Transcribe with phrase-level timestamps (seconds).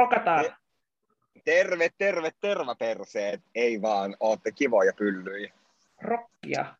[0.00, 0.44] Rokataan.
[1.44, 3.40] Terve, terve, tervaperseet.
[3.54, 5.52] Ei vaan, ootte kivoja pyllyjä.
[6.00, 6.74] Rokkia.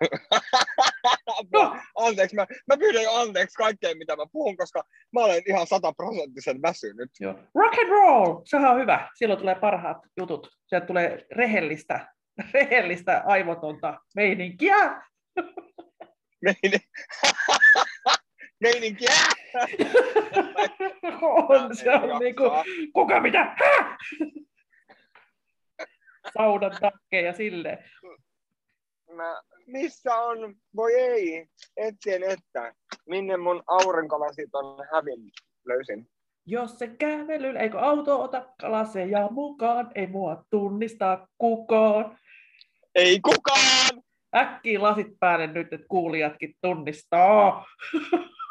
[1.52, 1.76] no.
[1.96, 6.62] Anteeksi, mä, mä pyydän jo anteeksi kaikkeen, mitä mä puhun, koska mä olen ihan sataprosenttisen
[6.62, 7.10] väsynyt.
[7.20, 7.38] Joo.
[7.54, 9.08] Rock and roll, sehän on hyvä.
[9.14, 10.50] Silloin tulee parhaat jutut.
[10.66, 12.14] Sieltä tulee rehellistä,
[12.52, 15.02] rehellistä aivotonta meininkiä.
[16.42, 16.78] Meini...
[18.60, 19.10] meininkiä.
[21.22, 22.42] on, se on niinku,
[22.92, 23.54] kuka mitä?
[26.38, 27.78] Saudan takkeja silleen.
[29.12, 32.74] Mä, missä on, voi ei, etsien että,
[33.06, 35.30] minne mun aurinkolasit on hävin,
[35.64, 36.08] löysin.
[36.46, 42.18] Jos se kävely, eikö auto ota kalaseja mukaan, ei mua tunnista kukaan.
[42.94, 44.02] Ei kukaan!
[44.36, 47.66] Äkkiä lasit päälle nyt, että kuulijatkin tunnistaa.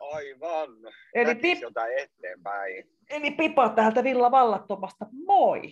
[0.00, 0.70] Aivan.
[1.14, 1.58] Eli, pip...
[1.60, 2.90] jotain eteenpäin.
[3.10, 5.62] Eli Pipa täältä Villa Vallattomasta, moi!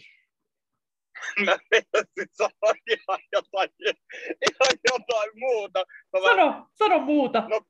[1.47, 3.71] Mä menisin sanoa ihan jotain,
[4.51, 5.85] ihan jotain muuta.
[6.13, 6.67] Mä sano, vaan...
[6.75, 7.49] sano muuta.
[7.49, 7.61] No,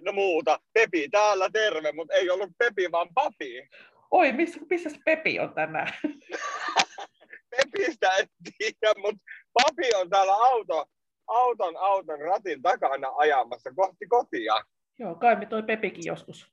[0.00, 0.60] no muuta.
[0.72, 3.68] Pepi täällä terve, mutta ei ollut Pepi, vaan Papi.
[4.10, 5.92] Oi, missä, missä Pepi on tänään?
[7.56, 8.28] Pepistä en
[8.58, 9.22] tiedä, mutta
[9.52, 10.86] Papi on täällä auto,
[11.26, 14.54] auton auton ratin takana ajamassa kohti kotia.
[14.98, 16.52] Joo, kai me toi Pepikin joskus.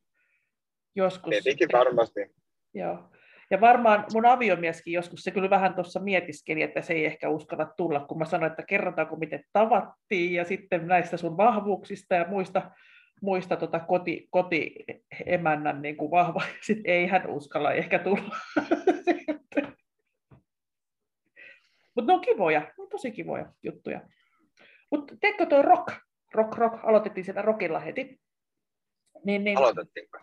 [0.96, 2.20] joskus Pepikin varmasti.
[2.74, 3.10] Joo.
[3.52, 7.66] Ja varmaan mun aviomieskin joskus, se kyllä vähän tuossa mietiskeli, että se ei ehkä uskalla
[7.66, 12.72] tulla, kun mä sanoin, että kerrotaanko miten tavattiin ja sitten näistä sun vahvuuksista ja muista,
[13.22, 16.42] muista tota koti, kotiemännän niin kuin vahva.
[16.68, 18.36] Sitten ei hän uskalla ehkä tulla.
[21.96, 24.02] Mutta ne on kivoja, ne on tosi kivoja juttuja.
[24.92, 25.94] Mutta teekö tuo rock,
[26.34, 28.20] rock, rock, aloitettiin sieltä rockilla heti.
[29.26, 29.58] Niin, niin.
[29.58, 30.20] Aloitettiinko?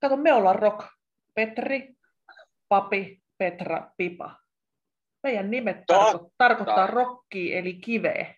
[0.00, 0.86] Kato, me ollaan rock.
[1.34, 1.94] Petri,
[2.68, 4.36] Papi, Petra, Pipa.
[5.22, 8.34] Meidän nimet tarko- tarkoittaa rokki eli kiveä.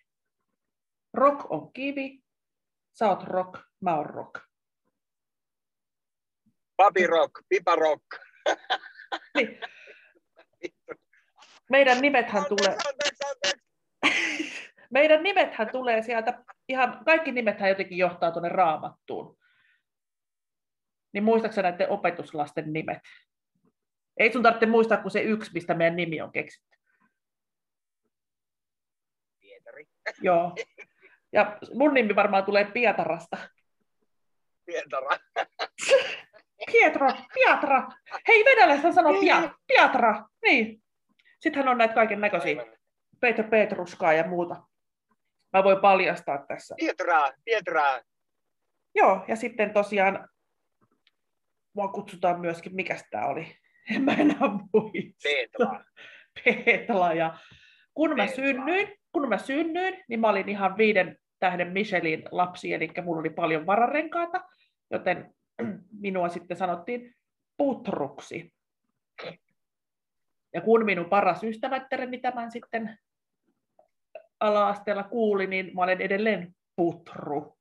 [1.13, 2.23] Rock on kivi,
[2.93, 4.35] sä oot rock, mä oon rock.
[6.75, 8.03] Papi rock, Pipa rock.
[9.35, 9.59] niin.
[11.69, 12.77] Meidän nimethän tulee...
[14.91, 19.42] Meidän nimethän tulee sieltä, ihan kaikki nimethän jotenkin johtaa tuonne raamattuun.
[21.13, 22.99] Niin muistaaksä näiden opetuslasten nimet?
[24.17, 26.77] Ei sun tarvitse muistaa kuin se yksi, mistä meidän nimi on keksitty.
[29.39, 29.85] Pietari.
[30.21, 30.55] Joo.
[31.31, 33.37] Ja mun nimi varmaan tulee Pietarasta.
[34.65, 35.09] Pietara.
[36.71, 37.87] Pietro, Pietra.
[38.27, 40.25] Hei, venäläistä sanoo Pia, Pietra.
[40.41, 40.83] Niin.
[41.39, 42.65] Sittenhän on näitä kaiken näköisiä.
[43.19, 44.63] Peter Petruskaa ja muuta.
[45.53, 46.75] Mä voin paljastaa tässä.
[46.79, 48.01] Pietra, Pietra.
[48.95, 50.29] Joo, ja sitten tosiaan
[51.73, 53.47] mua kutsutaan myöskin, mikä tämä oli?
[53.95, 55.23] En mä enää muista.
[55.23, 55.83] Petla.
[56.65, 57.13] Petla.
[57.13, 57.37] Ja
[57.93, 62.91] kun mä, synnyin, kun mä synnyin, niin mä olin ihan viiden tähden Michelin lapsi, eli
[63.03, 64.43] mulla oli paljon vararenkaita,
[64.91, 65.33] joten
[66.01, 67.15] minua sitten sanottiin
[67.57, 68.53] putruksi.
[70.53, 72.99] Ja kun minun paras ystävättäreni tämän sitten
[74.39, 77.57] ala-asteella kuuli, niin mä olen edelleen putru.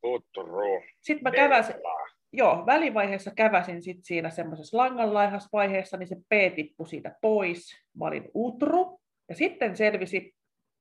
[0.00, 0.82] Putru.
[1.00, 1.74] Sitten mä käväsin,
[2.32, 7.76] joo, välivaiheessa käväsin sit siinä semmoisessa langanlaihasvaiheessa, niin se P tippui siitä pois.
[7.98, 9.00] Mä olin Utru.
[9.28, 10.34] Ja sitten selvisi,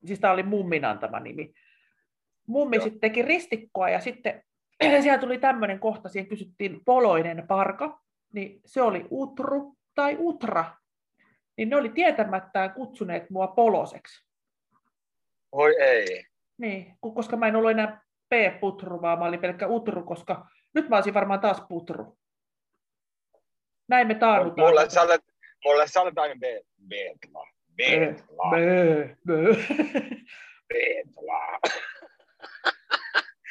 [0.06, 1.54] siis tämä oli mummin antama nimi.
[2.48, 4.44] Mummi sitten teki ristikkoa ja sitten
[5.02, 8.02] siellä tuli tämmöinen kohta, siihen kysyttiin poloinen parka,
[8.34, 10.66] niin se oli Utru tai Utra.
[11.58, 14.28] Niin ne oli tietämättään kutsuneet mua poloseksi.
[15.52, 16.26] Oi ei.
[16.58, 20.96] Niin, koska mä en ollut enää P-putru, vaan mä olin pelkkä Utru, koska nyt mä
[20.96, 22.18] olisin varmaan taas putru.
[23.88, 24.70] Näin me taannutaan.
[24.70, 25.22] Mulle sä olet,
[25.66, 26.36] mulle sä olet aina.
[26.88, 27.48] Betla.
[27.76, 28.52] Betla.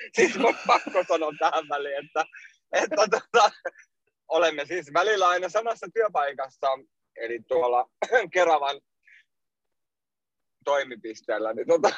[0.17, 2.25] siis mun pakko sanoa tähän väliin, että,
[2.73, 3.51] että tota,
[4.29, 6.67] olemme siis välillä aina samassa työpaikassa,
[7.17, 7.91] eli tuolla
[8.33, 8.81] Keravan
[10.65, 11.91] toimipisteellä, niin tota,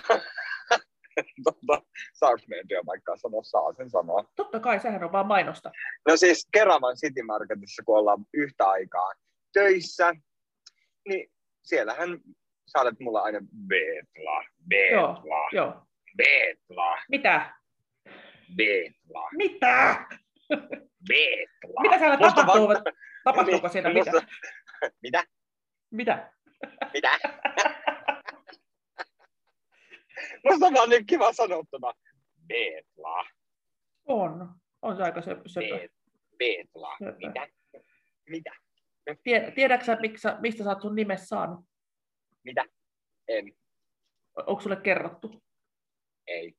[2.22, 4.24] saako meidän työpaikkaa sanoa, saa sen sanoa.
[4.36, 5.70] Totta kai, sehän on vaan mainosta.
[6.08, 9.12] No siis Keravan City Marketissa, kun ollaan yhtä aikaa
[9.52, 10.14] töissä,
[11.08, 11.30] niin
[11.62, 12.20] siellähän
[12.72, 15.86] sä olet mulla aina Betla, Betla, joo, joo.
[16.16, 17.02] Betla.
[17.08, 17.54] Mitä?
[18.56, 19.28] Betla.
[19.32, 20.06] Mitä?
[21.08, 21.80] Betla.
[21.82, 22.68] Mitä siellä tapahtuu?
[22.68, 22.82] Vaan...
[23.24, 24.12] Tapahtuuko siellä mitä?
[25.02, 25.24] Mitä?
[25.90, 26.32] Mitä?
[26.92, 27.10] Mitä?
[30.44, 31.92] Musta on vaan niin kiva sanottuna.
[32.48, 33.24] Betla.
[34.04, 34.48] On.
[34.82, 35.48] On se aika söpö.
[35.48, 35.88] söpö.
[36.38, 36.96] Vetla.
[37.18, 37.46] Mitä?
[38.28, 38.50] Mitä?
[39.54, 39.96] Tiedätkö
[40.40, 41.60] mistä sä oot sun nimes saanut?
[42.44, 42.64] Mitä?
[43.28, 43.52] En.
[44.46, 45.42] Onko sulle kerrottu?
[46.26, 46.54] Ei.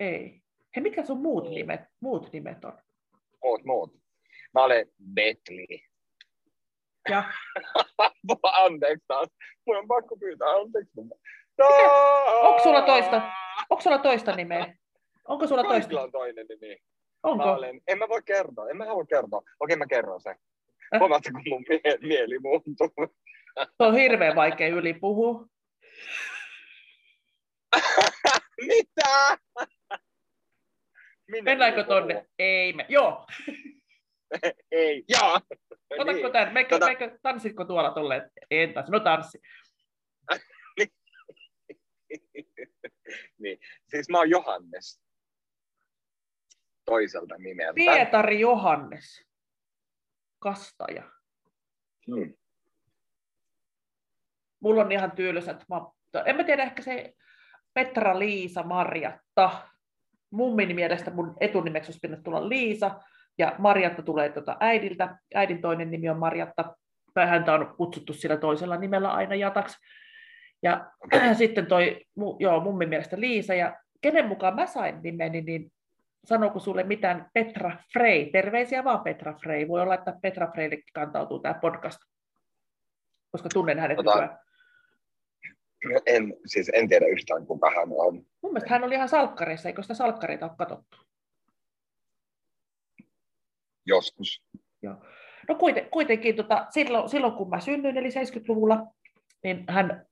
[0.00, 0.42] Ei.
[0.76, 2.78] Hei, mitkä sun muut nimet, muut nimet on?
[3.44, 4.00] Muut, muut.
[4.54, 5.84] Mä olen Betli.
[7.10, 7.24] Ja?
[8.52, 9.28] anteeksi taas.
[9.66, 11.00] Mun on pakko pyytää anteeksi.
[12.42, 13.22] Onko sulla toista,
[13.70, 14.74] onko sulla toista nimeä?
[15.30, 15.80] Onko sulla toista?
[15.80, 16.76] Kaikilla on toinen nimi.
[17.22, 17.44] Onko?
[17.44, 19.42] Mä olen, en mä voi kertoa, en mä halua kertoa.
[19.60, 20.36] Okei, mä kerron sen.
[20.94, 21.00] Äh?
[21.00, 22.74] Huomaatte, kun mun mie- mieli muuttuu.
[23.58, 25.46] Se on hirveän vaikea yli puhua.
[28.68, 29.38] Mitä?
[31.28, 32.14] Minä Mennäänkö tonne?
[32.14, 32.28] Puhua?
[32.38, 32.86] Ei me.
[32.88, 33.26] Joo.
[34.72, 35.40] Ei, joo.
[35.90, 36.32] Otatko niin.
[36.32, 36.52] tämän?
[36.52, 36.86] Meikö, tota...
[36.86, 38.30] meikö, tanssitko tuolla tolleen?
[38.50, 38.92] En tanssi.
[38.92, 39.38] No tanssi.
[43.42, 43.58] niin.
[43.86, 45.09] Siis mä oon Johannes.
[46.84, 47.74] Toiselta nimeltä.
[47.74, 49.26] Pietari Johannes.
[50.38, 51.02] Kastaja.
[52.06, 52.34] Hmm.
[54.60, 55.64] Mulla on ihan tyylysät.
[55.68, 55.80] Mä,
[56.26, 57.14] en mä tiedä, ehkä se
[57.74, 59.50] Petra Liisa Marjatta.
[60.30, 63.00] Mummin mielestä mun etunimeksi olisi pitänyt tulla Liisa,
[63.38, 65.18] ja Marjatta tulee tuota äidiltä.
[65.34, 66.76] Äidin toinen nimi on Marjatta.
[67.16, 69.78] Häntä on kutsuttu sillä toisella nimellä aina jataksi.
[70.62, 71.34] Ja okay.
[71.44, 72.00] sitten toi,
[72.38, 75.72] joo, mummin mielestä Liisa, ja kenen mukaan mä sain nimeni, niin
[76.24, 78.30] sanooko sulle mitään Petra Frey?
[78.30, 79.68] Terveisiä vaan Petra Frey.
[79.68, 81.98] Voi olla, että Petra Freyllekin kantautuu tämä podcast,
[83.32, 84.38] koska tunnen hänet tota,
[86.06, 88.14] En, siis en tiedä yhtään, kuka hän on.
[88.14, 90.96] Mun mielestä hän oli ihan salkkareissa, eikö sitä salkkareita ole katsottu?
[93.86, 94.42] Joskus.
[94.82, 94.96] Joo.
[95.48, 98.86] No kuiten, kuitenkin tota, silloin, silloin, kun mä synnyin, eli 70-luvulla,
[99.42, 100.06] niin hän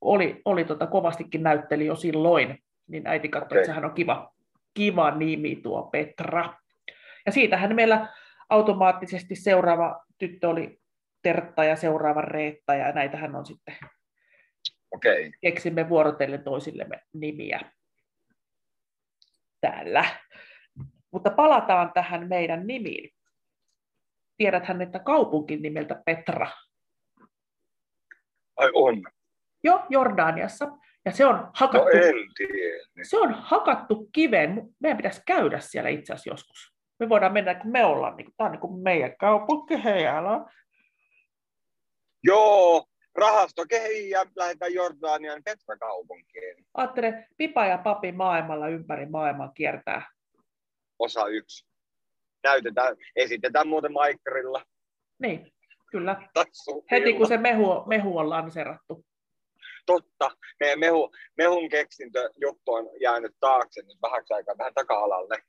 [0.00, 3.58] oli, oli tota, kovastikin näytteli jo silloin, niin äiti katsoi, okay.
[3.58, 4.34] että sehän on kiva,
[4.78, 6.54] kiva nimi tuo Petra.
[7.26, 8.08] Ja siitähän meillä
[8.48, 10.80] automaattisesti seuraava tyttö oli
[11.22, 13.76] Tertta ja seuraava Reetta, ja näitähän on sitten,
[14.90, 15.30] okay.
[15.40, 17.60] keksimme vuorotellen toisillemme nimiä
[19.60, 20.04] täällä.
[21.10, 23.10] Mutta palataan tähän meidän nimiin.
[24.36, 26.50] Tiedäthän, että kaupunkin nimeltä Petra.
[28.56, 29.02] Ai on.
[29.64, 30.68] Jo, Jordaniassa.
[31.04, 32.84] Ja se on hakattu, no en tiedä.
[33.02, 34.68] Se on hakattu kiveen.
[34.80, 36.74] Meidän pitäisi käydä siellä itse asiassa joskus.
[37.00, 38.16] Me voidaan mennä, kun me ollaan.
[38.16, 40.02] Niin, tämä on niin kuin meidän kaupunki, hei
[42.22, 42.84] Joo,
[43.14, 46.66] rahasto kehiin ja lähdetään Jordanian Petra-kaupunkiin.
[46.74, 50.10] Ajattele, Pipa ja Papi maailmalla ympäri maailmaa kiertää.
[50.98, 51.66] Osa yksi.
[52.42, 54.62] Näytetään, esitetään muuten Maikkarilla.
[55.18, 55.52] Niin,
[55.90, 56.22] kyllä.
[56.90, 59.04] Heti kun se mehu, mehu on lanserattu
[59.88, 60.30] totta.
[60.60, 65.42] Meidän mehu, mehun keksintö juttu on jäänyt taakse nyt vähäksi aikaa vähän taka-alalle.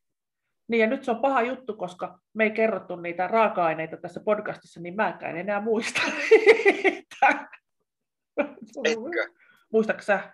[0.67, 4.79] Niin ja nyt se on paha juttu, koska me ei kerrottu niitä raaka-aineita tässä podcastissa,
[4.79, 6.01] niin mä en enää muista.
[8.85, 9.33] Etkö?
[9.73, 10.33] Muistatko sä?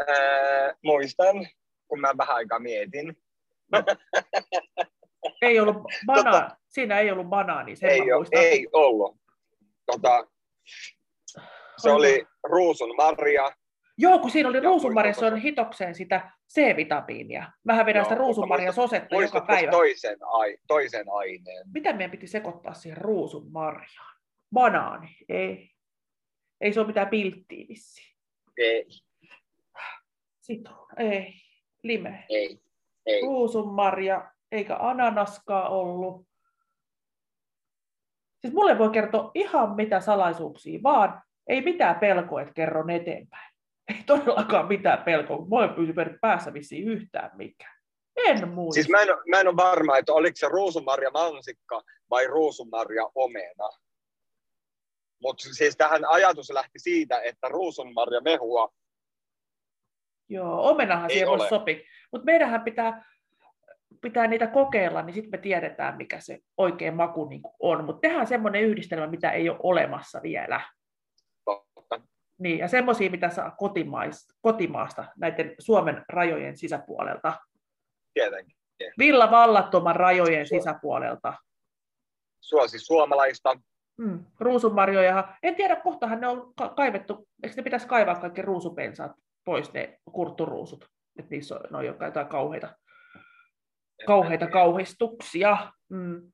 [0.00, 1.36] Öö, muistan,
[1.88, 3.16] kun mä vähän aikaa mietin.
[3.72, 3.82] No.
[5.42, 5.76] ei ollut
[6.06, 9.16] bana- tota, siinä ei ollut banaani, sen ei, ole, ei ollut.
[9.86, 10.26] Tota,
[11.76, 13.52] se oli ruusun marja.
[13.98, 17.52] Joo, kun siinä oli ruusunmarja, se on hitokseen sitä C-vitamiinia.
[17.66, 19.70] Vähän vedän sitä ruusunmarja sosetta joka päivä.
[19.70, 21.66] Toisen, ai, toisen aineen?
[21.74, 24.16] Mitä meidän piti sekoittaa siihen ruusunmarjaan?
[24.54, 25.16] Banaani?
[25.28, 25.70] Ei.
[26.60, 28.16] Ei se ole mitään pilttiä vissiin.
[28.58, 28.86] Ei.
[30.40, 30.94] Sitruuna?
[30.98, 31.34] Ei.
[31.82, 32.26] Lime?
[32.28, 32.58] Ei.
[33.06, 33.22] Ei.
[33.22, 36.26] Ruusunmarja, eikä ananaskaa ollut.
[38.40, 43.52] Siis mulle voi kertoa ihan mitä salaisuuksia vaan, ei mitään pelkoa, että kerron eteenpäin.
[43.88, 47.76] Ei todellakaan mitään pelkoa, mulla ei pysy päässä vissiin yhtään mikään.
[48.16, 48.74] En muista.
[48.74, 53.68] Siis mä en, mä en ole varma, että oliko se ruusumarja mansikka vai ruusumarja omena.
[55.22, 58.72] Mutta siis tähän ajatus lähti siitä, että ruusunmarja mehua
[60.28, 61.76] Joo, omenahan siihen voisi sopia.
[62.12, 63.04] Mutta meidänhän pitää,
[64.02, 67.84] pitää niitä kokeilla, niin sitten me tiedetään, mikä se oikein maku niin on.
[67.84, 70.60] Mutta tehdään semmoinen yhdistelmä, mitä ei ole olemassa vielä.
[72.38, 77.40] Niin, ja semmoisia, mitä saa kotimaista, kotimaasta, näiden Suomen rajojen sisäpuolelta.
[78.14, 78.56] Tietenkin.
[78.98, 81.34] Villa vallattoman rajojen Su- sisäpuolelta.
[82.40, 83.54] Suosi suomalaista.
[83.98, 85.36] Mm, ruusunmarjoja.
[85.42, 89.12] En tiedä, kohtahan ne on kaivettu, eikö ne pitäisi kaivaa kaikki ruusupensaat
[89.44, 90.84] pois, ne kurtturuusut,
[91.18, 92.76] että niissä on, ne on jotain kauheita,
[94.06, 95.72] kauheita kauhistuksia.
[95.88, 96.32] Mm.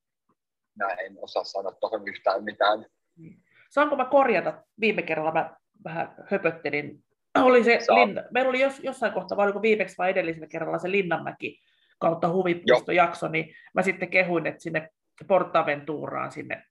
[0.79, 2.87] Mä en osaa sanoa tuohon yhtään mitään.
[3.17, 3.43] Niin.
[3.71, 4.65] Saanko mä korjata?
[4.81, 7.05] Viime kerralla mä vähän höpöttelin.
[7.39, 10.91] Oli se linna, meillä oli jos, jossain kohtaa, vai oliko viimeksi vai edellisellä kerralla se
[10.91, 11.61] Linnanmäki
[11.99, 14.91] kautta huvipuistojakso, niin mä sitten kehuin, että sinne
[15.27, 16.65] Portaventuraan, sinne,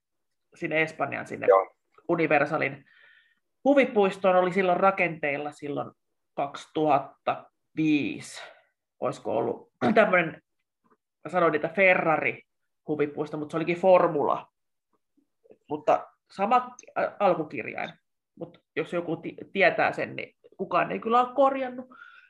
[0.55, 1.75] sinne Espanjan, sinne Joo.
[2.07, 2.85] Universalin
[3.63, 5.91] huvipuistoon oli silloin rakenteilla silloin
[6.33, 8.41] 2005,
[8.99, 10.41] olisiko ollut tämmöinen,
[11.23, 14.47] mä sanoin niitä Ferrari-huvipuisto, mutta se olikin Formula,
[15.69, 16.75] mutta sama
[17.19, 17.89] alkukirjain.
[18.39, 19.21] Mutta jos joku
[19.53, 21.85] tietää sen, niin kukaan ei kyllä ole korjannut.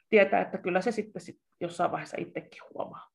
[0.09, 3.09] Tietää, että kyllä se sitten sit jossain vaiheessa itsekin huomaa.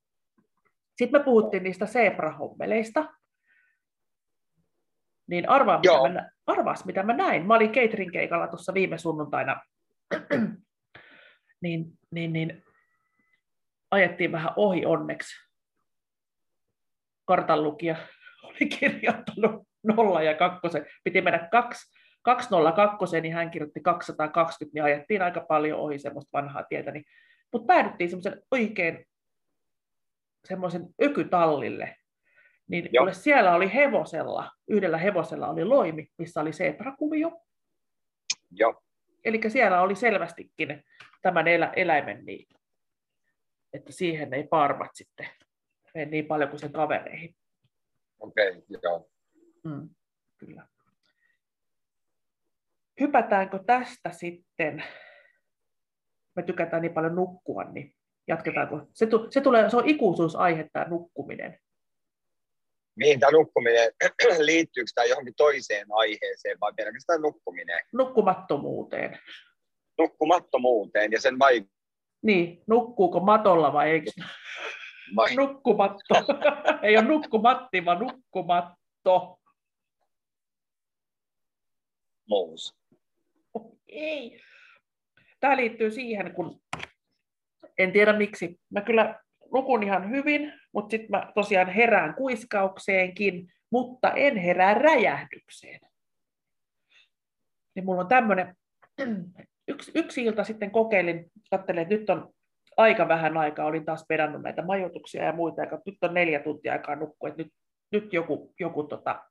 [0.96, 3.14] Sitten me puhuttiin niistä zebra-hommeleista.
[5.26, 7.46] Niin arvaa, mitä mä, arvaas, mitä mä näin.
[7.46, 9.60] Mä olin catering keikalla tuossa viime sunnuntaina.
[11.62, 12.64] niin, niin, niin,
[13.90, 15.34] ajettiin vähän ohi onneksi.
[17.24, 17.96] Kartanlukija
[18.42, 20.86] oli kirjoittanut nolla ja kakkosen.
[21.04, 21.91] Piti mennä kaksi
[22.22, 26.90] 202, niin hän kirjoitti 220, niin ajettiin aika paljon ohi semmoista vanhaa tietä.
[26.90, 27.04] Niin,
[27.52, 29.06] mutta päädyttiin semmoisen oikein
[30.48, 31.96] semmoisen ökytallille,
[32.68, 37.40] niin kuule, siellä oli hevosella, yhdellä hevosella oli loimi, missä oli sebrakuvio.
[38.50, 38.82] Joo.
[39.24, 40.84] Eli siellä oli selvästikin
[41.22, 42.46] tämän elä, eläimen, niin,
[43.72, 45.28] että siihen ei parvat sitten
[45.94, 47.34] mene niin paljon kuin sen kavereihin.
[48.20, 49.10] Okei, okay, joo.
[49.64, 49.88] Mm,
[50.38, 50.71] kyllä
[53.02, 54.84] hypätäänkö tästä sitten,
[56.36, 57.94] me tykätään niin paljon nukkua, niin
[58.28, 58.80] jatketaanko?
[58.94, 61.58] Se, tu, se, tulee, se on ikuisuusaihe tämä nukkuminen.
[62.96, 63.92] Mihin tämä nukkuminen,
[64.38, 67.84] liittyykö tämä johonkin toiseen aiheeseen vai pelkästään nukkuminen?
[67.92, 69.18] Nukkumattomuuteen.
[69.98, 71.64] Nukkumattomuuteen ja sen vai...
[72.22, 74.10] Niin, nukkuuko matolla vai eikö?
[75.16, 75.34] Vai...
[75.36, 76.14] Nukkumatto.
[76.82, 79.38] Ei ole nukkumatti, vaan nukkumatto.
[82.28, 82.81] Mous
[83.92, 84.40] ei.
[85.40, 86.60] Tämä liittyy siihen, kun
[87.78, 88.60] en tiedä miksi.
[88.70, 89.20] Mä kyllä
[89.52, 95.80] nukun ihan hyvin, mutta sitten mä tosiaan herään kuiskaukseenkin, mutta en herää räjähdykseen.
[97.74, 98.56] Niin mulla on tämmöinen,
[99.68, 102.32] yksi, yksi ilta sitten kokeilin, katselin, että nyt on
[102.76, 106.72] aika vähän aikaa, olin taas pedannut näitä majoituksia ja muita, ja nyt on neljä tuntia
[106.72, 107.52] aikaa nukkua, että nyt,
[107.92, 109.24] nyt joku, joku tota,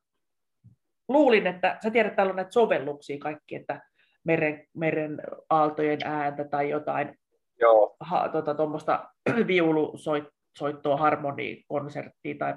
[1.07, 3.90] luulin, että sä tiedät, täällä on näitä sovelluksia kaikki, että
[4.23, 7.17] meren, meren aaltojen ääntä tai jotain
[7.61, 7.95] Joo.
[7.99, 9.09] Ha, tota, tuommoista
[9.47, 12.35] viulusoittoa, harmonikonserttia.
[12.39, 12.53] Tai...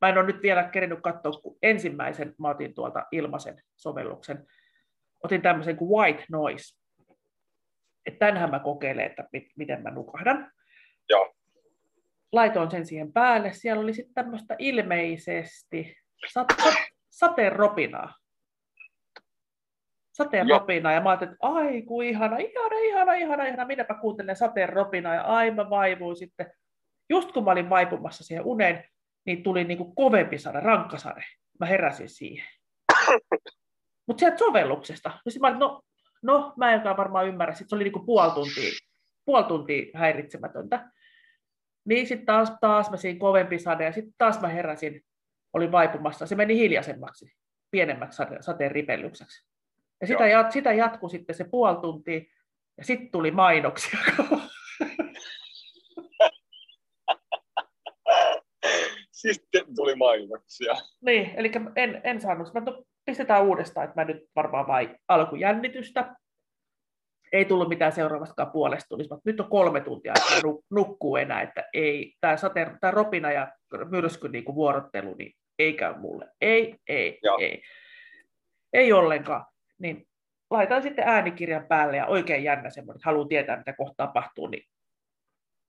[0.00, 4.46] Mä en ole nyt vielä kerinyt katsoa, kun ensimmäisen mä otin tuolta ilmaisen sovelluksen.
[5.24, 6.76] Otin tämmöisen kuin White Noise.
[8.06, 10.52] Että tämänhän mä kokeilen, että mit, miten mä nukahdan.
[11.08, 11.34] Joo.
[12.32, 13.52] Laitoin sen siihen päälle.
[13.52, 15.96] Siellä oli sitten tämmöistä ilmeisesti
[16.32, 17.50] sate,
[20.16, 23.94] sateen ropinaa ropina, ja mä ajattelin, että ai ku ihana, ihana, ihana, ihana, ihana, minäpä
[23.94, 26.52] kuuntelen sateen ropina, ja ai mä vaivuin sitten.
[27.10, 28.84] Just kun mä olin vaipumassa siihen uneen,
[29.26, 31.24] niin tuli niin kuin kovempi sade, rankkasade.
[31.60, 32.46] Mä heräsin siihen.
[34.06, 35.82] Mutta sieltä sovelluksesta, niin mä olin, no,
[36.22, 38.70] no, mä en varmaan ymmärrä, sitten se oli niin kuin puoli tuntia,
[39.24, 40.90] puoli tuntia häiritsemätöntä.
[41.84, 45.02] Niin sitten taas, taas mä siinä kovempi sade, ja sitten taas mä heräsin,
[45.52, 47.32] olin vaipumassa, se meni hiljaisemmaksi,
[47.70, 49.55] pienemmäksi sateen ripellykseksi.
[50.00, 52.20] Ja sitä, jat, sitä jatkui sitten se puoli tuntia,
[52.78, 53.98] ja sitten tuli mainoksia.
[59.12, 60.74] sitten tuli mainoksia.
[61.00, 62.54] Niin, eli en, en saanut.
[62.54, 62.62] Mä
[63.04, 66.16] pistetään uudestaan, että mä nyt varmaan vai alkujännitystä.
[67.32, 71.64] Ei tullut mitään seuraavastakaan puolesta tulisi, mutta nyt on kolme tuntia, että nukkuu enää, että
[71.74, 73.52] ei, tämä, sate, tämä ropina ja
[73.90, 76.28] myrsky niin vuorottelu, niin ei käy mulle.
[76.40, 77.38] Ei, ei, Joo.
[77.40, 77.62] ei.
[78.72, 79.44] Ei ollenkaan
[79.78, 80.08] niin
[80.50, 84.62] laitan sitten äänikirjan päälle ja oikein jännä semmoinen, että haluan tietää, mitä kohta tapahtuu, niin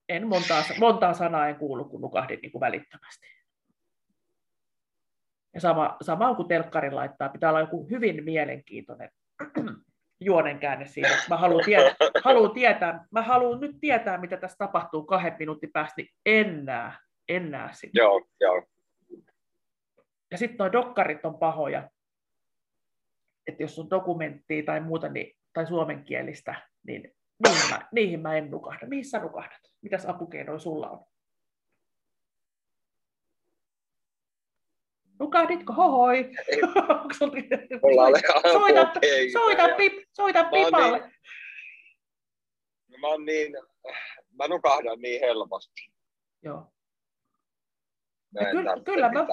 [0.09, 3.27] en montaa, montaa sanaa en kuulu, kun nukahdin niin kuin välittömästi.
[5.53, 9.09] Ja sama, sama kuin telkkarin laittaa, pitää olla joku hyvin mielenkiintoinen
[10.19, 11.09] juonen käänne siinä.
[11.29, 15.93] Mä haluan tietää, haluan tietää, mä haluan nyt tietää, mitä tässä tapahtuu kahden minuutin päästä,
[15.97, 16.91] niin en näe,
[17.29, 17.91] en näe sitä.
[17.93, 18.63] Joo, joo.
[20.31, 21.89] Ja sitten nuo dokkarit on pahoja
[23.47, 27.13] että jos on dokumenttia tai muuta niin, tai suomenkielistä, niin
[27.43, 28.87] niihin mä, niihin mä en nukahda.
[28.87, 29.61] Mihin sä nukahdat?
[29.81, 31.05] Mitäs apukeinoja sulla on?
[35.19, 35.73] Nukahditko?
[35.73, 36.31] Hohoi!
[38.53, 38.91] soita,
[39.33, 40.99] soita, pip, soita pipalle.
[42.87, 43.53] Niin, mä, oon niin,
[44.33, 45.91] mä nukahdan niin helposti.
[46.43, 46.71] Joo.
[48.33, 49.25] Mä kyllä, kyllä, mä,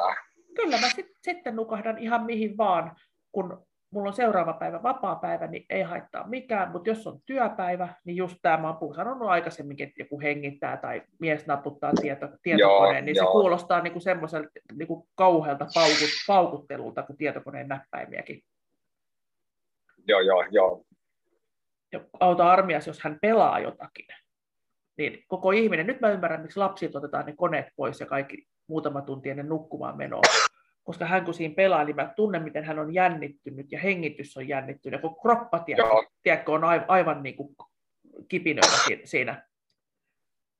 [0.54, 2.96] kyllä mä sit, sitten nukahdan ihan mihin vaan,
[3.32, 7.88] kun mulla on seuraava päivä vapaa päivä, niin ei haittaa mikään, mutta jos on työpäivä,
[8.04, 12.94] niin just tämä, mä oon sanonut aikaisemminkin, että joku hengittää tai mies naputtaa tieto, tietokoneen,
[12.96, 13.26] joo, niin joo.
[13.26, 18.42] se kuulostaa niin kuin semmoiselta niin kuin kauhealta paukut, paukuttelulta kuin tietokoneen näppäimiäkin.
[20.08, 20.84] Joo, joo, joo.
[21.92, 24.06] Ja auta armias, jos hän pelaa jotakin,
[24.96, 29.02] niin koko ihminen, nyt mä ymmärrän, miksi lapsilta otetaan ne koneet pois ja kaikki muutama
[29.02, 30.22] tunti ennen nukkumaan menoa
[30.84, 34.48] koska hän kun siinä pelaa, niin mä tunnen, miten hän on jännittynyt ja hengitys on
[34.48, 37.56] jännittynyt, kun kroppa tiedätkö, tiedätkö, on aivan, aivan niin kuin
[38.28, 39.48] kipinöillä siinä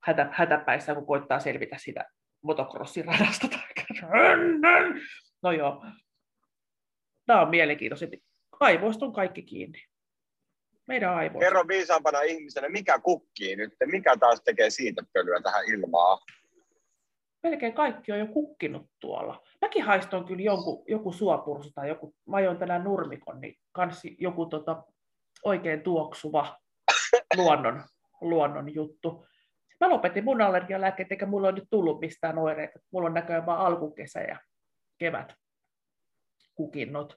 [0.03, 2.05] hätä, hätäpäissä, kun koittaa selvitä siitä
[2.43, 3.47] motocrossiradasta.
[5.43, 5.85] No joo,
[7.27, 8.07] tämä on mielenkiintoista.
[8.61, 9.85] Aivoista on kaikki kiinni.
[10.87, 11.47] Meidän aivoista.
[11.47, 13.73] Kerro viisaampana ihmisenä, mikä kukkii nyt?
[13.87, 16.19] Mikä taas tekee siitä pölyä tähän ilmaan?
[17.45, 19.43] Melkein kaikki on jo kukkinut tuolla.
[19.61, 24.47] Mäkin haistoin kyllä jonkun, joku suopursu tai joku, mä ajoin tänään nurmikon, niin kanssi joku
[24.47, 24.83] tota,
[25.45, 26.59] oikein tuoksuva
[27.37, 27.83] luonnon,
[28.21, 29.27] luonnon juttu.
[29.81, 32.79] Mä lopetin mun allergialääkkeet, eikä mulla ole nyt tullut mistään oireita.
[32.91, 34.39] Mulla on näköjään vaan alkukesä ja
[34.99, 35.35] kevät
[36.55, 37.17] kukinnot.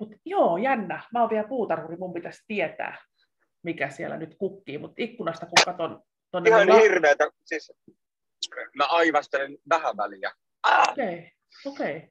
[0.00, 1.02] Mutta joo, jännä.
[1.12, 2.96] Mä oon vielä puutarhuri, mun pitäisi tietää,
[3.62, 4.78] mikä siellä nyt kukkii.
[4.78, 6.02] Mutta ikkunasta kun katon...
[6.46, 7.24] Ihan niin hirveätä.
[7.44, 7.72] Siis
[8.74, 10.32] mä aivastelen vähän väliä.
[10.90, 11.18] Okei, okay.
[11.66, 11.96] okei.
[11.96, 12.08] Okay.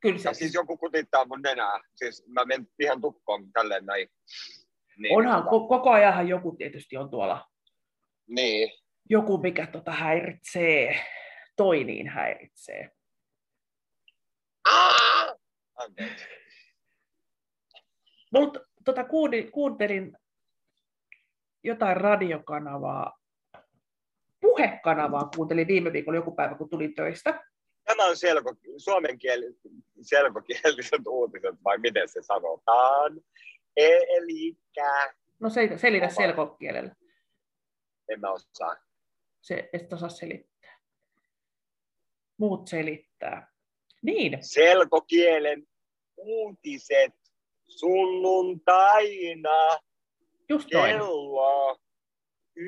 [0.00, 0.34] Kyllä se...
[0.34, 1.80] siis joku kutittaa mun nenää.
[1.94, 4.08] Siis mä menen ihan tukkoon tälleen näin.
[4.96, 5.68] Niin, Onhan, tota...
[5.68, 7.46] koko ajan joku tietysti on tuolla.
[8.28, 8.72] Niin.
[9.10, 11.00] Joku, mikä tota häiritsee.
[11.56, 12.90] Toi niin häiritsee.
[15.74, 16.24] Anteeksi.
[18.32, 19.04] Mut, tota,
[19.52, 20.16] kuuntelin
[21.64, 23.19] jotain radiokanavaa
[24.60, 27.44] puhekanavaa kuuntelin viime viikolla joku päivä, kun tulin töistä.
[27.84, 29.46] Tämä on selko, suomen kieli,
[30.00, 33.20] selkokieliset uutiset, vai miten se sanotaan?
[33.76, 34.56] Eli...
[35.40, 36.14] No se, selitä Oma.
[36.14, 36.94] selkokielellä.
[38.08, 38.76] En mä osaa.
[39.40, 40.80] Se, et osaa selittää.
[42.36, 43.52] Muut selittää.
[44.02, 44.38] Niin.
[44.40, 45.66] Selkokielen
[46.16, 47.14] uutiset
[47.68, 49.78] sunnuntaina.
[50.48, 50.90] Just noin.
[50.90, 51.78] Kello
[52.58, 52.62] 19.33.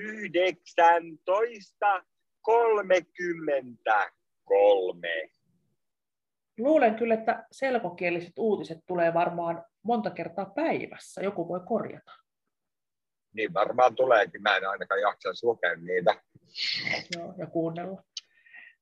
[6.59, 11.23] Luulen kyllä, että selkokieliset uutiset tulee varmaan monta kertaa päivässä.
[11.23, 12.13] Joku voi korjata.
[13.35, 14.43] Niin varmaan tuleekin.
[14.43, 16.15] Mä en ainakaan jaksa lukea niitä.
[17.17, 18.03] Joo, ja kuunnella.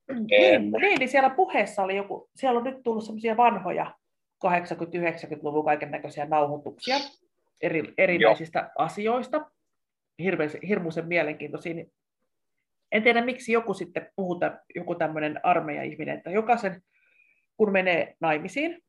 [0.08, 3.94] Niin, niin, niin, siellä puheessa oli joku, siellä on nyt tullut semmoisia vanhoja
[4.46, 6.96] 80-90-luvun kaiken näköisiä nauhoituksia
[7.60, 8.70] eri, erinäisistä Joo.
[8.78, 9.50] asioista
[10.68, 11.92] hirmuisen mielenkiintoisia, niin
[12.92, 16.82] en tiedä, miksi joku sitten puhuta, joku tämmöinen armeija-ihminen, että jokaisen,
[17.56, 18.82] kun menee naimisiin,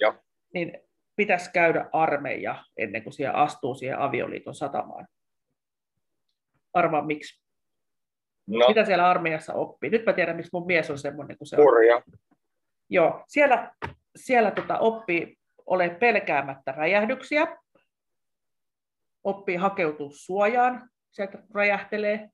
[0.00, 0.14] Joo.
[0.54, 0.80] niin
[1.16, 5.08] pitäisi käydä armeija ennen kuin siellä astuu siihen avioliiton satamaan.
[6.74, 7.42] Arvaa miksi.
[8.46, 8.68] No.
[8.68, 9.90] Mitä siellä armeijassa oppii?
[9.90, 11.96] Nyt mä tiedän, miksi mun mies on semmoinen kuin se Kurja.
[11.96, 12.02] on.
[12.90, 13.72] Joo, siellä,
[14.16, 17.56] siellä tota, oppii ole pelkäämättä räjähdyksiä,
[19.28, 22.30] oppii hakeutua suojaan, sieltä räjähtelee.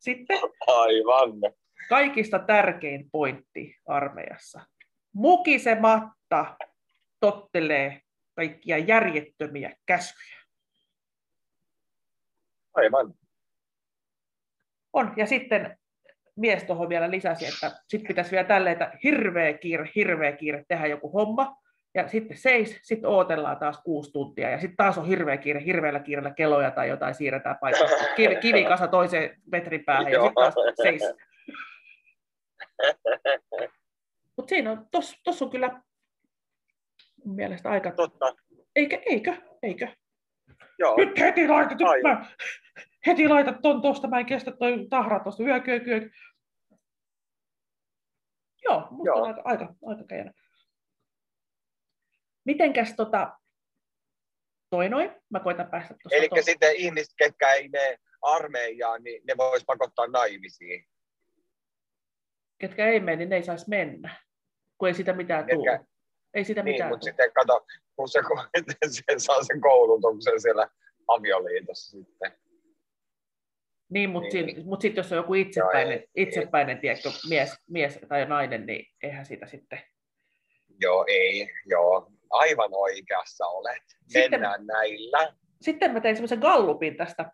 [0.00, 1.32] Sitten Aivan.
[1.88, 4.60] kaikista tärkein pointti armeijassa.
[5.12, 6.56] Mukisematta
[7.20, 8.00] tottelee
[8.34, 10.38] kaikkia järjettömiä käskyjä.
[12.74, 13.14] Aivan.
[14.92, 15.78] On, ja sitten
[16.36, 20.86] mies tuohon vielä lisäsi, että sitten pitäisi vielä tälleen, että hirveä kiire, hirveä kiire tehdä
[20.86, 21.61] joku homma,
[21.94, 26.00] ja sitten seis, sitten ootellaan taas kuusi tuntia, ja sitten taas on hirveä kiire, hirveällä
[26.00, 27.96] kiireellä keloja tai jotain siirretään paikasta.
[28.42, 31.02] Kivikasa toiseen metrin päähän, ja sitten taas seis.
[34.36, 35.82] Mutta siinä on, tossa, tos on kyllä
[37.24, 37.90] mun mielestä aika...
[37.90, 38.36] Totta.
[38.76, 39.88] Eikö, eikö, eikö?
[40.78, 40.96] Joo.
[40.96, 42.26] Nyt heti laitat, nyt mä,
[43.06, 46.10] heti laitat ton tosta, mä en kestä toi tahra tosta, yö, yö, yö.
[48.64, 49.18] Joo, mutta Joo.
[49.18, 50.32] on aika, aika, aika käjänä.
[52.44, 53.38] Mitenkäs tota,
[54.70, 55.10] toi noin?
[55.30, 56.16] Mä koitan päästä tuosta.
[56.16, 60.84] Eli sitten ihmiset, ketkä ei mene armeijaan, niin ne vois pakottaa naimisiin.
[62.58, 64.16] Ketkä ei mene, niin ne ei saisi mennä,
[64.78, 65.78] kun ei sitä mitään ketkä...
[65.78, 65.86] tule.
[66.34, 68.20] Ei sitä niin, mitään mutta sitten kato, kun se,
[68.96, 70.68] se saa sen koulutuksen siellä
[71.08, 72.32] avioliitossa sitten.
[73.90, 74.56] Niin, mutta niin.
[74.56, 78.66] Sit, mut sitten jos on joku itsepäinen, joo, ei, itsepäinen tiedätkö, mies, mies tai nainen,
[78.66, 79.82] niin eihän sitä sitten...
[80.80, 83.82] Joo, ei, joo aivan oikeassa olet.
[84.06, 85.34] Sitten, Mennään näillä.
[85.60, 87.32] Sitten mä tein semmoisen gallupin tästä,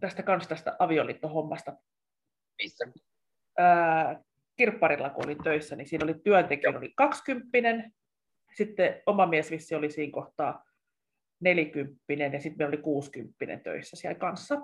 [0.00, 1.72] tästä kans tästä avioliittohommasta.
[2.62, 2.86] Missä?
[3.58, 4.22] Ää,
[4.56, 7.90] kirpparilla, kun olin töissä, niin siinä oli työntekijä, oli 20,
[8.56, 10.64] sitten oma mies vissi oli siinä kohtaa
[11.40, 14.54] nelikymppinen ja sitten meillä oli 60 töissä siellä kanssa.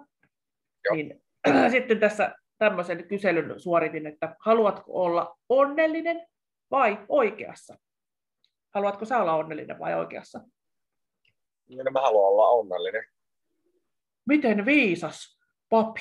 [0.84, 0.94] Joo.
[0.94, 1.22] Niin,
[1.70, 6.26] sitten tässä tämmöisen kyselyn suoritin, että haluatko olla onnellinen
[6.70, 7.78] vai oikeassa?
[8.74, 10.40] Haluatko sä olla onnellinen vai oikeassa?
[11.68, 13.04] Niin mä haluan olla onnellinen.
[14.26, 16.00] Miten viisas, papi?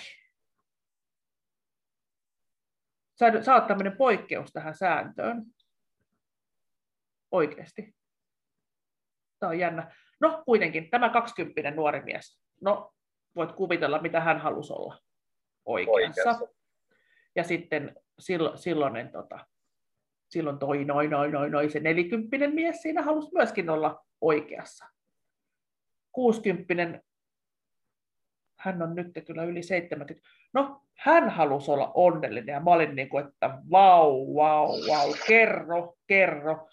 [3.19, 5.45] Sä, sä oot tämmöinen poikkeus tähän sääntöön.
[7.32, 7.95] Oikeasti.
[9.39, 9.95] Tämä on jännä.
[10.19, 12.39] No kuitenkin, tämä 20 nuori mies.
[12.62, 12.93] No,
[13.36, 14.97] voit kuvitella, mitä hän halusi olla
[15.65, 16.29] oikeassa.
[16.29, 16.47] oikeassa.
[17.36, 19.45] Ja sitten silloin, silloin, tota,
[20.29, 24.85] silloin toi noin, noin, noin, noin, se nelikymppinen mies siinä halusi myöskin olla oikeassa.
[26.11, 27.01] 60
[28.59, 30.21] hän on nyt kyllä yli 70.
[30.53, 35.93] No, hän halusi olla onnellinen ja mä olin niin kuin, että vau, vau, vau, kerro,
[36.07, 36.69] kerro.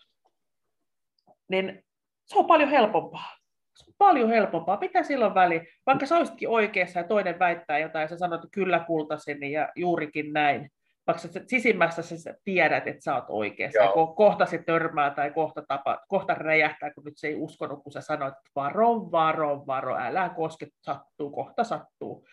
[1.49, 1.85] Niin
[2.27, 3.37] se on paljon helpompaa.
[3.77, 4.79] Se on paljon helpompaa.
[4.81, 5.69] Mitä silloin väliin?
[5.87, 6.17] Vaikka sä
[6.49, 10.71] oikeassa ja toinen väittää jotain ja sä sanot, että kyllä kultaseni ja juurikin näin.
[11.07, 13.83] Vaikka sä sisimmässä sä tiedät, että sä oot oikeassa.
[13.83, 14.07] Joo.
[14.07, 18.01] Kohta se törmää tai kohta, tapa, kohta räjähtää, kun nyt se ei uskonut, kun sä
[18.01, 22.27] sanoit, että varo, varo, varo, älä koske, sattuu, kohta sattuu.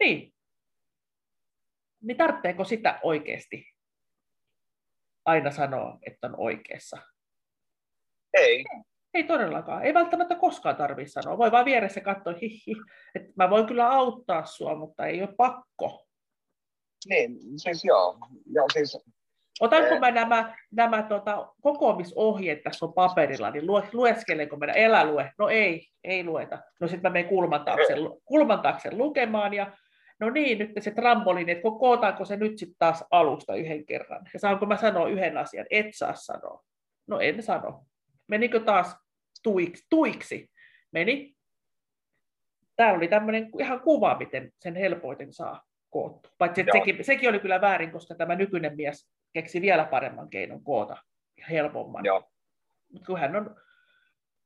[0.00, 0.34] Niin.
[2.02, 3.76] Niin tarvitseeko sitä oikeasti
[5.24, 6.98] aina sanoa, että on oikeassa?
[8.34, 8.64] Ei.
[9.14, 9.84] Ei todellakaan.
[9.84, 11.38] Ei välttämättä koskaan tarvitse sanoa.
[11.38, 12.76] Voi vaan vieressä katsoa, hihi,
[13.14, 16.05] että mä voin kyllä auttaa sua, mutta ei ole pakko.
[17.08, 18.18] Niin, siis joo.
[18.54, 18.98] Ja siis,
[19.60, 20.00] Otanko eh.
[20.00, 25.32] mä nämä, nämä tota, kokoamisohjeet tässä on paperilla, niin lue, lueskelenko mä, elä lue?
[25.38, 26.58] No ei, ei lueta.
[26.80, 29.72] No sitten mä menen kulman taakse, kulman taakse lukemaan ja
[30.20, 34.26] no niin, nyt se trampolini, että kootaanko se nyt sitten taas alusta yhden kerran.
[34.34, 35.66] Ja saanko mä sanoa yhden asian?
[35.70, 36.62] Et saa sanoa.
[37.06, 37.84] No en sano.
[38.26, 38.96] Menikö taas
[39.42, 39.86] tuiksi?
[39.90, 40.50] tuiksi?
[40.92, 41.36] Meni.
[42.76, 45.65] Täällä oli tämmöinen ihan kuva, miten sen helpoiten saa
[45.96, 46.28] koottu.
[46.38, 50.64] Paitsi että sekin, sekin oli kyllä väärin, koska tämä nykyinen mies keksi vielä paremman keinon
[50.64, 50.96] koota
[51.36, 52.04] ja helpomman.
[52.92, 53.56] Mutta kun hän on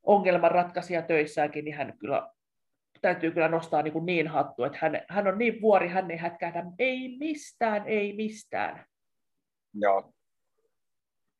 [0.02, 2.30] ongelmanratkaisija töissäänkin, niin hän kyllä
[3.00, 6.16] täytyy kyllä nostaa niin, kuin niin hattu, että hän, hän on niin vuori, hän ei
[6.16, 8.84] hätkähdä, ei mistään, ei mistään.
[9.74, 10.12] Joo.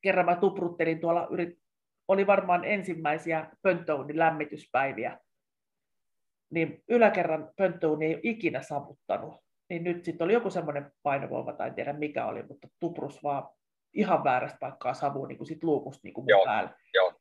[0.01, 1.59] Kerran mä tupruttelin tuolla, yrit,
[2.09, 5.19] oli varmaan ensimmäisiä pönttöunin lämmityspäiviä,
[6.51, 9.50] niin yläkerran pönttöuni ei ikinä savuttanut.
[9.71, 13.49] Niin nyt sitten oli joku semmoinen painovoima, tai en tiedä mikä oli, mutta tuprus vaan
[13.93, 16.45] ihan väärästä paikkaa savuun niin sit luukusta niin kuin mun Joo.
[16.45, 16.71] päällä.
[16.95, 17.13] Joo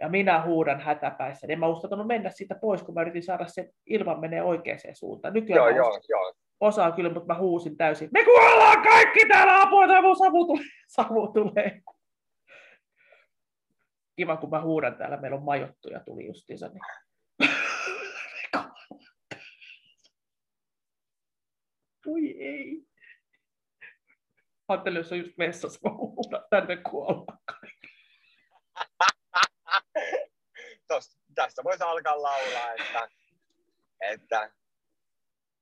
[0.00, 1.46] ja minä huudan hätäpäissä.
[1.50, 5.34] En mä uskaltanut mennä siitä pois, kun mä yritin saada se ilman menee oikeaan suuntaan.
[5.34, 6.32] Nykyään joo, joo, joo.
[6.60, 8.08] Osaa kyllä, mutta mä huusin täysin.
[8.12, 10.64] Me kuollaan kaikki täällä apua, tai mun savu tulee.
[10.96, 11.80] Savu tulee.
[14.16, 15.16] Kiva, kun mä huudan täällä.
[15.16, 16.68] Meillä on majottuja tuli justiinsa.
[16.68, 16.80] Niin.
[22.06, 22.86] Voi ei.
[24.68, 27.86] Ajattelin, jos on just vessassa, mä huudan tänne kuollaan kaikki.
[30.88, 33.08] Tosta, tästä voisi alkaa laulaa, että,
[34.00, 34.40] että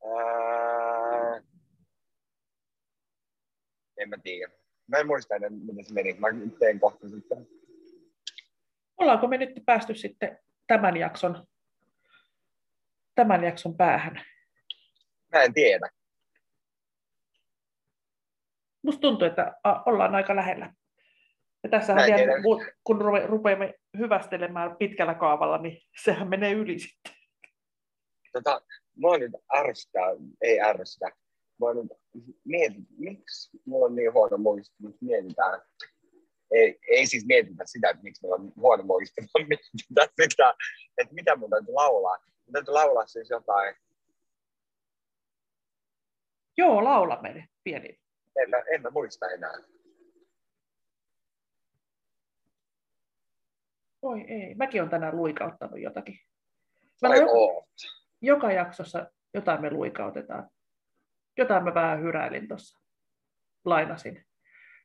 [0.04, 1.42] ää,
[3.96, 4.52] en mä tiedä.
[4.86, 6.12] Mä en muista enää, miten se meni.
[6.12, 6.28] Mä
[6.58, 7.46] teen kohta sitten.
[8.96, 11.46] Ollaanko me nyt päästy sitten tämän jakson,
[13.14, 14.24] tämän jakson päähän?
[15.32, 15.90] Mä en tiedä.
[18.84, 20.72] Musta tuntuu, että ollaan aika lähellä.
[21.62, 21.94] Ja tässä
[22.84, 27.12] kun rupeamme hyvästelemään pitkällä kaavalla, niin sehän menee yli sitten.
[28.32, 28.60] Tota,
[29.02, 30.04] mä nyt ärsyttää,
[30.40, 31.06] ei ärsytä.
[31.60, 31.92] Mä nyt
[32.44, 35.60] mietin, miksi mulla on niin huono muisti, mutta mietitään.
[36.50, 40.54] Ei, ei siis mietitä sitä, että miksi meillä on huono muisti, vaan mietitään sitä,
[40.98, 42.18] että mitä mun täytyy laulaa.
[42.46, 43.74] Mun täytyy laulaa siis jotain.
[46.56, 48.03] Joo, laula meille pieni.
[48.56, 49.54] En, en mä muista enää.
[54.02, 56.18] Oi ei, mäkin olen tänään luikauttanut jotakin.
[57.02, 57.66] Mä joka,
[58.20, 60.50] joka jaksossa jotain me luikautetaan.
[61.36, 62.80] Jotain mä vähän hyräilin tuossa.
[63.64, 64.26] Lainasin.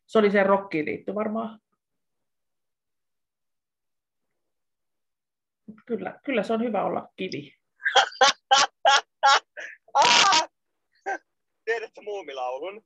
[0.06, 1.60] Se oli se rokkiin liitty varmaan.
[5.86, 7.56] Kyllä, kyllä se on hyvä olla kivi.
[11.66, 12.86] Tiedätkö muumilaulun?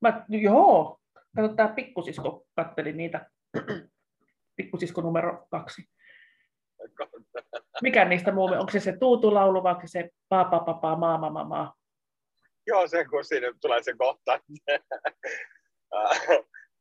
[0.00, 1.00] Mä, joo.
[1.36, 3.30] Kato, tämä pikkusisko katteli niitä
[4.56, 5.82] pikkusisko numero kaksi.
[7.82, 11.30] Mikä niistä muu, onko se se tuutulaulu vai se pa pa pa pa ma ma
[11.30, 11.74] ma ma?
[12.66, 14.40] Joo, se kun siinä tulee se kohta.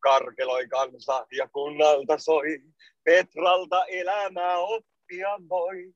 [0.03, 2.61] karkeloi kansa ja kunnalta soi.
[3.03, 5.93] Petralta elämää oppia voi.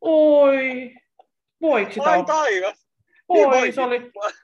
[0.00, 0.94] Oi,
[1.60, 2.88] voiko sitä Ai taivas.
[3.28, 4.00] Oi, niin se oli...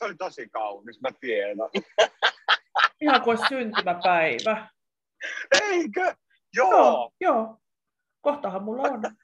[0.00, 1.56] Se oli tosi kaunis, mä tiedän.
[3.00, 4.68] Ihan kuin syntymäpäivä.
[5.62, 6.14] Eikö?
[6.54, 6.70] Joo.
[6.70, 7.58] Joo, joo.
[8.20, 9.00] Kohtahan mulla on.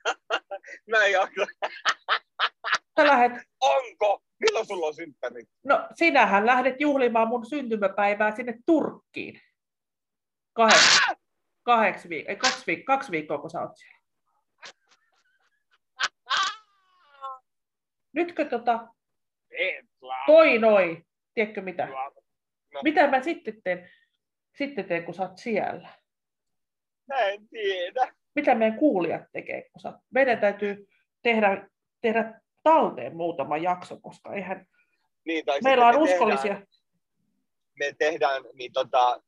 [0.91, 1.47] mä en jaksa.
[3.01, 3.33] Sä lähet...
[3.61, 4.23] Onko?
[4.41, 5.49] Milloin sulla on synttärit?
[5.65, 9.41] No, sinähän lähdet juhlimaan mun syntymäpäivää sinne Turkkiin.
[10.53, 11.17] Kahdeksan,
[11.62, 13.99] kahdeksan viik- ei, kaksi, viik- kaksi viikkoa, kun sä oot siellä.
[18.17, 18.89] Nytkö tota,
[20.27, 21.03] toi noi,
[21.35, 21.87] tiedätkö mitä?
[21.87, 22.81] No.
[22.83, 23.90] Mitä mä sitten teen,
[24.59, 25.88] sitten teen, kun sä oot siellä?
[27.09, 28.14] Mä en tiedä.
[28.35, 30.88] Mitä meidän kuulijat tekee, kun sä Meidän täytyy
[31.23, 31.69] tehdä,
[32.01, 34.66] tehdä talteen muutama jakso, koska eihän...
[35.25, 36.42] Niin, tai meillä on uskollisia...
[36.42, 36.66] Tehdään,
[37.79, 39.23] me tehdään niin tota,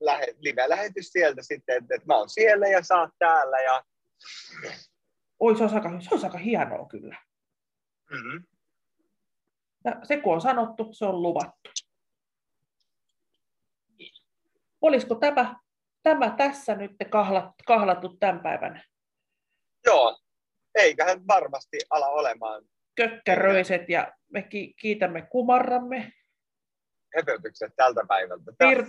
[0.00, 3.60] lähe, live-lähetys sieltä sitten, että, että mä oon siellä ja sä oot täällä.
[3.60, 3.84] Ja...
[5.40, 7.16] Oi, se on aika, se on aika hienoa kyllä.
[8.10, 8.44] Mm-hmm.
[9.84, 11.70] Ja se kun on sanottu, se on luvattu.
[14.80, 15.56] Olisiko tämä,
[16.02, 18.82] tämä tässä nyt kahlattu, kahlattu tämän päivän?
[19.86, 20.18] Joo,
[20.74, 22.64] eiköhän varmasti ala olemaan.
[22.94, 24.48] Kökkäröiset ja me
[24.80, 26.12] kiitämme kumarramme.
[27.16, 28.52] Höpötykset tältä päivältä.
[28.60, 28.84] Vir,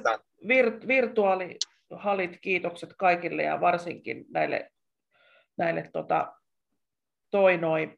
[0.48, 4.72] vir, virtuaalihalit kiitokset kaikille ja varsinkin näille,
[5.58, 6.34] näille tota,
[7.32, 7.98] toi noi,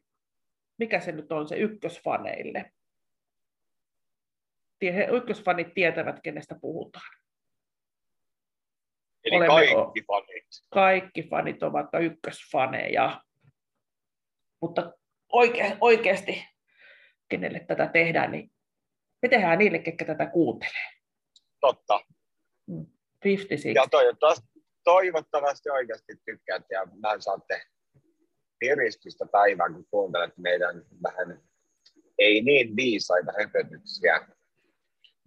[0.78, 2.72] mikä se nyt on se ykkösfaneille.
[5.12, 7.18] Ykkösfanit tietävät, kenestä puhutaan.
[9.24, 10.46] Eli Olemme kaikki fanit.
[10.70, 13.20] Kaikki fanit ovat ykkösfaneja.
[14.60, 14.92] Mutta
[15.32, 16.44] oike, oikeasti,
[17.28, 18.50] kenelle tätä tehdään, niin
[19.22, 20.90] me tehdään niille, ketkä tätä kuuntelee.
[21.60, 22.00] Totta.
[23.24, 23.68] 56.
[23.68, 24.46] Mm, ja toivottavasti,
[24.84, 27.62] toivottavasti oikeasti tykkäät ja mä saatte
[28.58, 31.42] piristystä päivää, kun kuuntelet meidän vähän
[32.18, 34.28] ei niin viisaita höpötyksiä.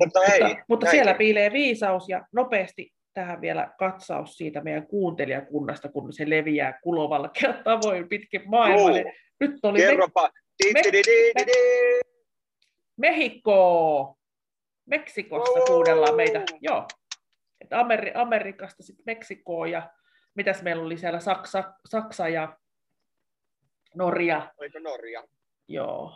[0.05, 5.89] Mutta, hei, mutta, mutta siellä piilee viisaus ja nopeasti tähän vielä katsaus siitä meidän kuuntelijakunnasta,
[5.89, 7.29] kun se leviää kulovalla
[7.63, 8.91] tavoin pitkin maailmaa.
[8.91, 10.29] Niin nyt oli Kerropa.
[10.73, 10.91] Me, me,
[11.35, 11.51] me,
[12.97, 14.17] Mehikko!
[14.85, 15.65] Meksikosta oh.
[15.65, 16.43] kuunnellaan meitä.
[16.61, 16.87] Joo.
[17.61, 19.89] Et Ameri- Amerikasta sitten Meksikoon ja
[20.35, 22.57] mitäs meillä oli siellä Saksa, Saksa ja
[23.95, 24.51] Norja.
[24.57, 25.23] Oliko Norja?
[25.67, 26.13] Joo.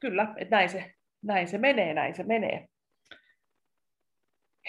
[0.00, 2.68] Kyllä, että näin se, näin se menee, näin se menee.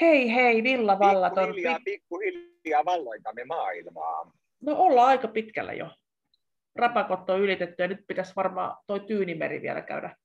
[0.01, 1.45] Hei hei, villavallaton.
[1.45, 4.31] Pikkuhiljaa, pikkuhiljaa valloitamme maailmaa.
[4.61, 5.91] No ollaan aika pitkällä jo.
[6.75, 10.15] Rapakot on ylitetty ja nyt pitäisi varmaan toi Tyynimeri vielä käydä,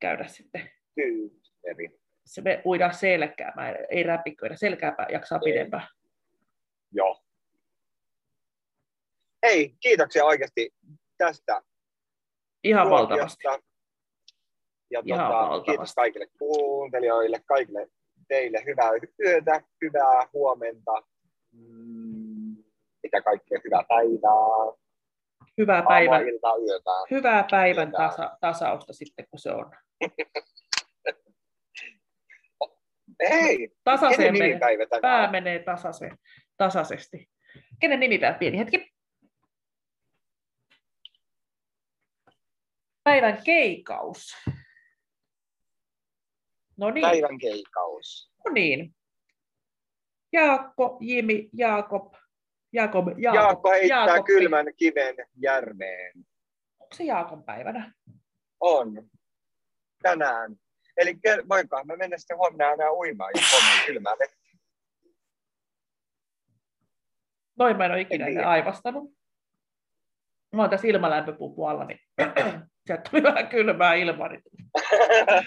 [0.00, 0.70] käydä sitten.
[0.94, 1.98] Tyynimeri.
[2.26, 5.52] Se me uidaan selkää, mä ei räpiköidä, selkääpä jaksaa ei.
[5.52, 5.88] pidempään.
[6.92, 7.22] Joo.
[9.46, 10.74] Hei, kiitoksia oikeasti
[11.18, 11.62] tästä.
[12.64, 13.44] Ihan valtavasti.
[14.92, 15.70] Ja Ihan tuota, valtavasti.
[15.70, 17.88] kiitos kaikille kuuntelijoille, kaikille
[18.28, 18.90] teille hyvää
[19.26, 20.92] yötä, hyvää huomenta,
[21.52, 22.56] mm,
[23.02, 24.82] mitä kaikkea, hyvää päivää.
[25.58, 26.90] Hyvää päivän, iltaa, yötä.
[27.10, 29.70] hyvää päivän tasa, tasausta sitten, kun se on.
[33.30, 34.60] Hei, Tasaiseen menee,
[35.02, 36.18] pää menee tasaisen,
[36.56, 37.30] tasaisesti.
[37.80, 38.38] Kenen nimipäivä?
[38.38, 38.92] Pieni hetki.
[43.04, 44.36] Päivän keikaus.
[46.76, 47.02] No niin.
[47.02, 48.32] Päivän keikaus.
[48.46, 48.94] No niin.
[50.32, 52.14] Jaakko, Jimi, Jaakob,
[52.72, 54.26] Jaakob, Jaakob, Jaakko heittää Jaakob.
[54.26, 56.12] kylmän kiven järveen.
[56.80, 57.92] Onko se Jaakon päivänä?
[58.60, 59.10] On.
[60.02, 60.56] Tänään.
[60.96, 64.42] Eli voinkohan me mennä sitten huomenna aina uimaan, jos on kylmää vettä.
[67.58, 69.14] Noin mä en ole ikinä en aivastanut.
[70.52, 72.00] Mä oon tässä ilmalämpöpumpun alla, niin
[72.86, 74.28] sieltä tuli vähän kylmää ilmaa.
[74.28, 74.42] Niin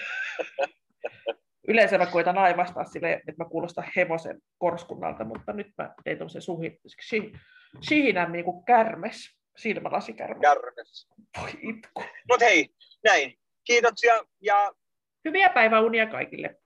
[1.68, 6.42] Yleensä mä koitan aivastaa sille, että mä kuulostan hevosen korskunnalta, mutta nyt mä tein tuollaisen
[6.42, 6.80] suhi,
[7.88, 10.40] shihinän niin kuin kärmes, silmälasikärmes.
[10.40, 11.08] Kärmes.
[11.40, 12.02] Voi itku.
[12.28, 12.68] Mut hei,
[13.04, 13.38] näin.
[13.64, 14.72] Kiitoksia ja...
[15.24, 16.56] Hyviä päiväunia kaikille.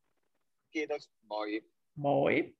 [0.70, 1.62] Kiitos, moi.
[1.96, 2.54] Moi.